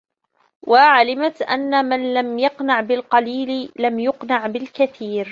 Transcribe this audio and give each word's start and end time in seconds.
وَعَلِمَتْ 0.67 1.41
أَنَّ 1.41 1.85
مَنْ 1.89 2.13
لَمْ 2.13 2.39
يَقْنَعْ 2.39 2.81
بِالْقَلِيلِ 2.81 3.71
لَمْ 3.79 3.99
يَقْنَعْ 3.99 4.47
بِالْكَثِيرِ 4.47 5.29